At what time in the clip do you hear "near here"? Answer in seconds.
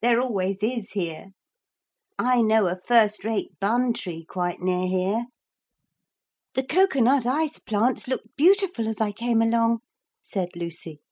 4.62-5.26